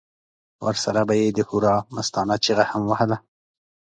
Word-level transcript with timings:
ورسره 0.65 1.01
به 1.07 1.13
یې 1.21 1.27
د 1.37 1.39
هورا 1.49 1.75
مستانه 1.95 2.35
چیغه 2.43 2.65
هم 2.71 2.81
وهله. 2.89 3.17